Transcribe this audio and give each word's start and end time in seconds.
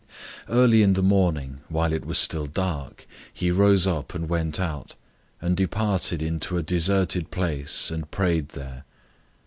001:035 0.49 0.55
Early 0.57 0.81
in 0.81 0.93
the 0.93 1.03
morning, 1.03 1.59
while 1.69 1.93
it 1.93 2.05
was 2.05 2.17
still 2.17 2.47
dark, 2.47 3.05
he 3.31 3.51
rose 3.51 3.85
up 3.85 4.15
and 4.15 4.27
went 4.27 4.59
out, 4.59 4.95
and 5.39 5.55
departed 5.55 6.23
into 6.23 6.57
a 6.57 6.63
deserted 6.63 7.29
place, 7.29 7.91
and 7.91 8.09
prayed 8.09 8.49
there. 8.49 8.83